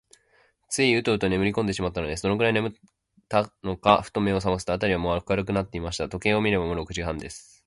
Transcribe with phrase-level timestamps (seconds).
[0.67, 2.23] ついウトウトねむりこんでしまったのです。
[2.23, 2.71] どのくらいねむっ
[3.29, 6.09] たのか、ふと目をさますと、あたりはもう明るくなっていました。
[6.09, 7.59] 時計を見れば、もう六時半です。